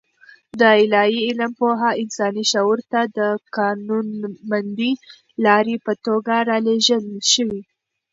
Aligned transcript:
د 0.59 0.61
الاهي 0.81 1.19
علم 1.27 1.51
پوهه 1.59 1.89
انساني 2.03 2.43
شعور 2.51 2.79
ته 2.91 3.01
د 3.17 3.19
قانونمندې 3.57 4.91
لارې 5.45 5.75
په 5.85 5.93
توګه 6.05 6.33
رالېږل 6.49 7.03
شوې. 7.33 7.61